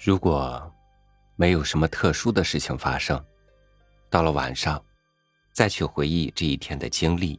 [0.00, 0.72] 如果
[1.36, 3.22] 没有什么特殊的事情发生，
[4.08, 4.82] 到了晚上，
[5.52, 7.38] 再去回忆这一天的经历，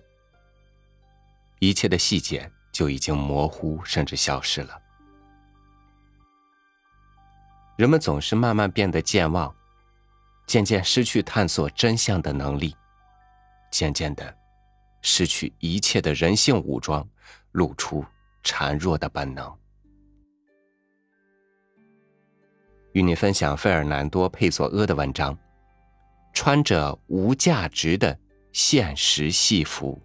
[1.60, 4.81] 一切的细节就已经模糊甚至消失了。
[7.78, 9.55] 人们总是慢慢变得健忘，
[10.46, 12.76] 渐渐失去探索真相的能力，
[13.71, 14.37] 渐渐的
[15.01, 17.07] 失去一切的人性武装，
[17.52, 18.05] 露出
[18.44, 19.52] 孱弱的本能。
[22.94, 25.38] 与你分享费尔南多·佩索阿的文章：
[26.34, 28.18] 穿着无价值的
[28.52, 30.02] 现实戏服。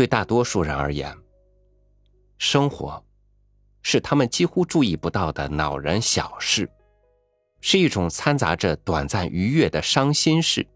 [0.00, 1.14] 对大多数人而言，
[2.38, 3.04] 生活。
[3.82, 6.66] 是他们几乎注意不到的恼人小事，
[7.60, 10.66] 是一种掺杂着短暂愉悦的伤心事。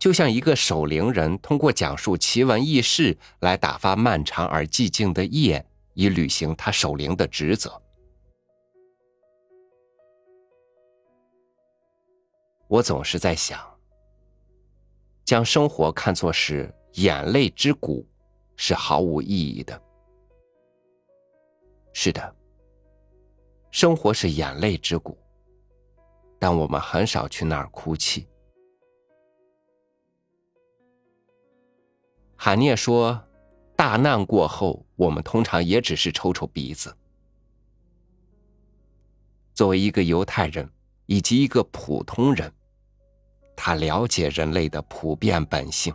[0.00, 7.80] 就像一个守灵人通过讲述奇闻异事来打发漫长而寂静的夜，以履行他守灵的职责。
[12.66, 13.60] 我总是在想，
[15.24, 18.06] 将生活看作是眼泪之谷，
[18.56, 19.78] 是毫无意义的。
[21.92, 22.34] 是的，
[23.70, 25.18] 生活是眼泪之谷，
[26.38, 28.26] 但我们很少去那儿哭泣。
[32.34, 33.22] 海涅说
[33.76, 36.96] ：“大难过后，我们通常也只是抽抽鼻子。”
[39.52, 40.66] 作为一个犹太人
[41.04, 42.50] 以及一个普通人，
[43.54, 45.94] 他了解人类的普遍本性。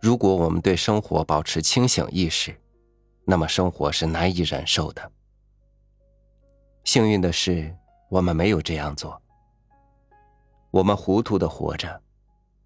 [0.00, 2.56] 如果我们对生活保持清醒意识，
[3.24, 5.12] 那么生活是难以忍受的。
[6.84, 7.76] 幸运的是，
[8.08, 9.20] 我们没有这样做。
[10.70, 12.00] 我们糊涂的活着，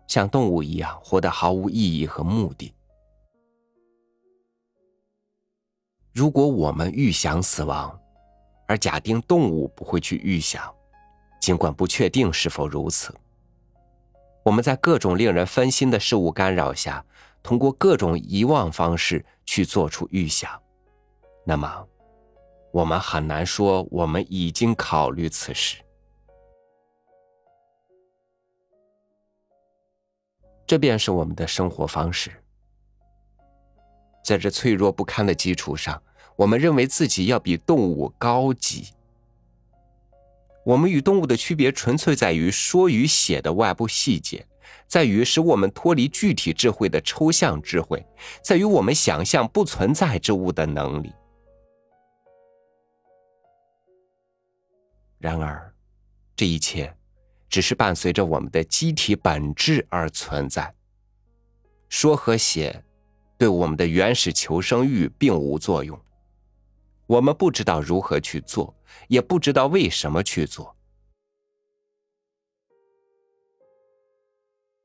[0.07, 2.75] 像动物一样活得毫无意义和目的。
[6.13, 7.99] 如果我们预想死亡，
[8.69, 10.73] 而假定动物不会去预想，
[11.41, 13.15] 尽管不确定是否如此。
[14.45, 17.05] 我们在各种令人分心的事物干扰下，
[17.43, 20.61] 通过各种遗忘方式去做出预想，
[21.45, 21.89] 那么，
[22.73, 25.79] 我们很难说我们已经考虑此事。
[30.67, 32.33] 这便是我们的生活方式。
[34.25, 36.03] 在这脆弱不堪的基础上，
[36.35, 38.89] 我们认为自己要比动物高级。
[40.65, 44.47] 我们与动物的区别纯粹在于说与写的外部细节，
[44.87, 48.05] 在于使我们脱离具体智慧的抽象智慧，
[48.45, 51.13] 在于我们想象不存在之物的能力。
[55.19, 55.73] 然而，
[56.37, 56.95] 这一切
[57.49, 60.73] 只是伴随着我们的机体本质而存在。
[61.89, 62.85] 说和写，
[63.37, 66.01] 对我们的原始求生欲并无作用。
[67.07, 68.75] 我们不知道如何去做，
[69.09, 70.77] 也不知道为什么去做。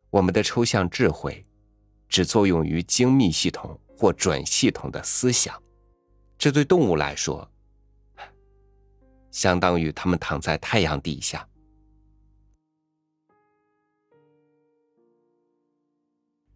[0.09, 1.45] 我们的抽象智慧
[2.07, 5.61] 只作用于精密系统或准系统的思想，
[6.37, 7.49] 这对动物来说，
[9.31, 11.47] 相当于他们躺在太阳底下。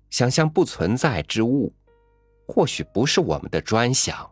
[0.10, 1.74] 想象不存在之物，
[2.48, 4.30] 或许不是我们的专享。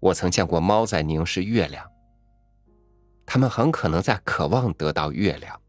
[0.00, 1.86] 我曾见过猫在凝视月亮，
[3.26, 5.60] 它们很可能在渴望得到月亮。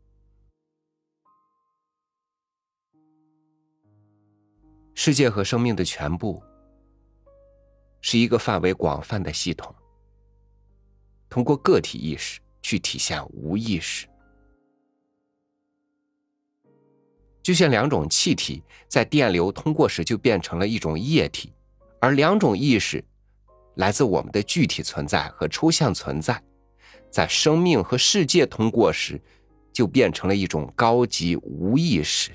[4.94, 6.42] 世界和生命的全部
[8.00, 9.76] 是一个范围广泛的系统，
[11.30, 14.08] 通过个体意识去体现无意识，
[17.44, 21.54] 就像两种气体在电流通过时就变成了一种液体，
[22.00, 23.04] 而两种意识。
[23.76, 26.42] 来自我们的具体存在和抽象存在，
[27.10, 29.20] 在生命和世界通过时，
[29.72, 32.32] 就变成了一种高级无意识。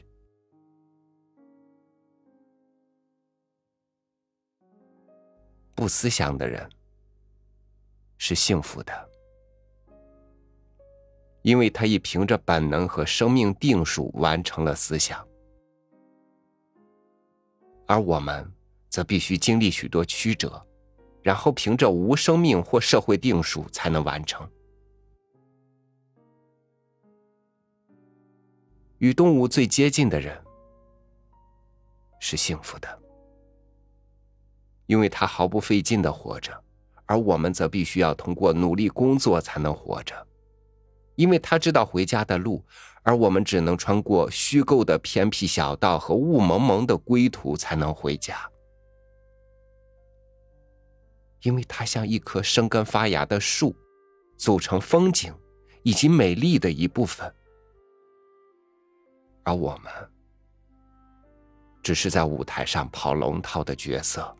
[5.74, 6.66] 不思想的人
[8.16, 9.08] 是幸福的，
[11.42, 15.22] 因为他已凭着本能和生命定数完成了思想，
[17.86, 18.50] 而我们
[18.88, 20.66] 则必须经历许多曲折。
[21.26, 24.48] 然后凭着无生命或社会定数才能完成。
[28.98, 30.40] 与动物最接近的人
[32.20, 32.88] 是幸福的，
[34.86, 36.52] 因为他毫不费劲的活着，
[37.06, 40.14] 而我们则必须要通过努力工作才能活着，
[41.16, 42.64] 因为他知道回家的路，
[43.02, 48.48] 而我们只能穿过虚构的偏僻小道和雾蒙蒙的归途才能回家，
[51.46, 53.72] 因为它像一棵生根发芽的树，
[54.36, 55.32] 组成风景
[55.84, 57.32] 以及美丽的一部分。
[59.44, 59.92] 而我们，
[61.84, 64.36] 只是在舞台上跑龙套的角色。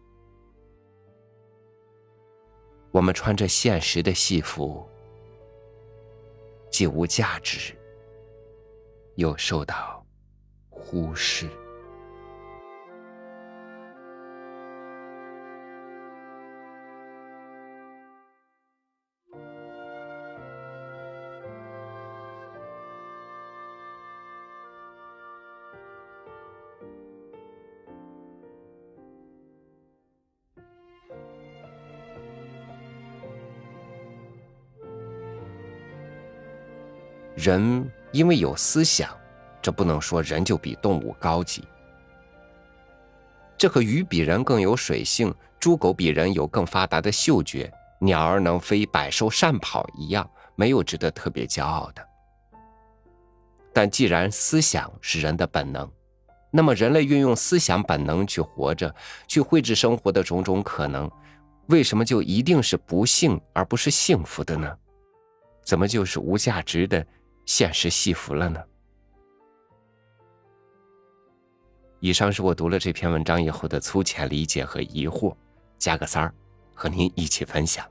[2.90, 4.84] 我们穿着现实的戏服，
[6.72, 7.72] 既无价值，
[9.14, 10.04] 又受到
[10.68, 11.48] 忽视。
[37.36, 39.14] 人因为有思想，
[39.60, 41.62] 这不能说人就比动物高级。
[43.58, 52.02] 这和鱼比人更有水性，猪狗比人有更发达的嗅觉，鸟儿能飞，百兽善跑一样，没有值得特别骄傲的。
[53.70, 55.86] 但既然思想是人的本能，
[56.50, 58.94] 那么人类运用思想本能去活着，
[59.28, 61.10] 去绘制生活的种种可能，
[61.66, 64.74] 为什么就一定是不幸而不是幸福的呢？
[65.62, 67.04] 怎么就是无价值的？
[67.46, 68.62] 现实戏服了呢。
[72.00, 75.34] 以上是我读了这篇文章以后的粗浅理解和疑惑，
[75.78, 76.34] 加个三儿，
[76.74, 77.86] 和您一起分享。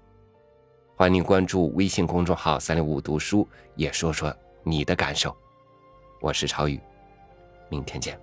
[0.96, 5.36] 欢迎您关注微信公众号“三六五读书”，也说说你的感受。
[6.22, 6.80] 我是超宇，
[7.70, 8.20] 明天见。